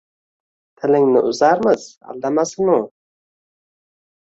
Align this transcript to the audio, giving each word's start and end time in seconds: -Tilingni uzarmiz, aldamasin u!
-Tilingni 0.75 1.23
uzarmiz, 1.33 1.87
aldamasin 2.11 2.77
u! 2.81 2.83